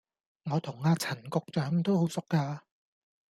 [0.45, 2.63] 我同阿陳局長都好熟架